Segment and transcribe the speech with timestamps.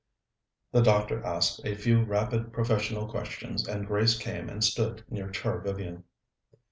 [0.71, 5.59] The doctor asked a few rapid professional questions, and Grace came and stood near Char
[5.59, 6.05] Vivian.